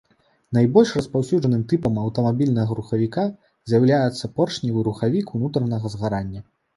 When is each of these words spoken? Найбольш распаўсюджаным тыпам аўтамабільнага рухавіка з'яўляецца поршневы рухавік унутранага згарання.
Найбольш 0.57 0.91
распаўсюджаным 0.99 1.65
тыпам 1.73 1.99
аўтамабільнага 2.03 2.77
рухавіка 2.79 3.25
з'яўляецца 3.73 4.31
поршневы 4.39 4.79
рухавік 4.89 5.25
унутранага 5.41 5.93
згарання. 5.97 6.41